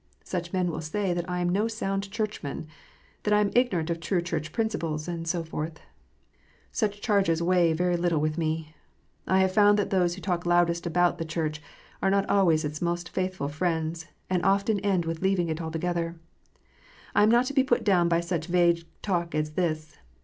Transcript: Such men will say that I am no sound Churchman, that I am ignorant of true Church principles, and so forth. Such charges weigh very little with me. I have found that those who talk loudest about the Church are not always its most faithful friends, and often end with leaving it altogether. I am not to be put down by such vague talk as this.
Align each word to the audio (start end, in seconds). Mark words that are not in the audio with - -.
Such 0.23 0.51
men 0.51 0.71
will 0.71 0.81
say 0.81 1.13
that 1.13 1.29
I 1.29 1.41
am 1.41 1.49
no 1.49 1.67
sound 1.67 2.09
Churchman, 2.09 2.65
that 3.21 3.35
I 3.35 3.39
am 3.39 3.51
ignorant 3.53 3.91
of 3.91 3.99
true 3.99 4.19
Church 4.19 4.51
principles, 4.51 5.07
and 5.07 5.27
so 5.27 5.43
forth. 5.43 5.79
Such 6.71 7.01
charges 7.01 7.39
weigh 7.43 7.73
very 7.73 7.95
little 7.95 8.19
with 8.19 8.35
me. 8.35 8.75
I 9.27 9.41
have 9.41 9.51
found 9.53 9.77
that 9.77 9.91
those 9.91 10.15
who 10.15 10.21
talk 10.21 10.43
loudest 10.43 10.87
about 10.87 11.19
the 11.19 11.23
Church 11.23 11.61
are 12.01 12.09
not 12.09 12.27
always 12.27 12.65
its 12.65 12.81
most 12.81 13.09
faithful 13.09 13.47
friends, 13.47 14.07
and 14.27 14.43
often 14.43 14.79
end 14.79 15.05
with 15.05 15.21
leaving 15.21 15.49
it 15.49 15.61
altogether. 15.61 16.15
I 17.13 17.21
am 17.21 17.29
not 17.29 17.45
to 17.45 17.53
be 17.53 17.63
put 17.63 17.83
down 17.83 18.09
by 18.09 18.21
such 18.21 18.47
vague 18.47 18.85
talk 19.03 19.35
as 19.35 19.51
this. 19.51 19.97